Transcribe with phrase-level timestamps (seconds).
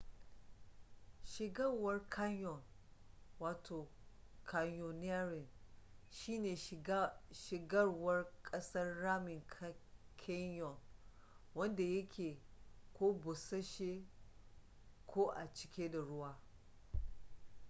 [1.31, 2.61] shigarwar canyon
[3.65, 3.79] ko:
[4.45, 5.47] canyoneering
[6.09, 6.55] shi ne
[7.31, 9.43] shigarwar ƙasan ramin
[10.17, 10.77] canyon
[11.53, 12.39] wanda yake
[12.93, 14.03] ko bussashe
[15.05, 16.39] ko a cike da ruwa